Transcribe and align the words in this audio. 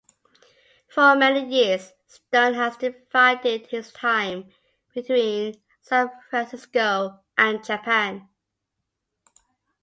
For 0.87 1.15
many 1.15 1.45
years, 1.47 1.93
Stone 2.07 2.55
has 2.55 2.75
divided 2.75 3.67
his 3.67 3.91
time 3.93 4.51
between 4.95 5.61
San 5.83 6.09
Francisco 6.27 7.19
and 7.37 7.63
Japan. 7.63 8.27